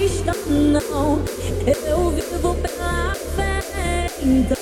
[0.00, 1.22] cristão, não.
[1.86, 4.59] Eu vivo pela fé, então.